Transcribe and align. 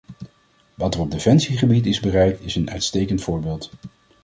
Wat 0.75 0.95
er 0.95 1.01
op 1.01 1.11
defensiegebied 1.11 1.85
is 1.85 1.99
bereikt, 1.99 2.41
is 2.43 2.55
een 2.55 2.69
uitstekend 2.69 3.21
voorbeeld. 3.21 3.71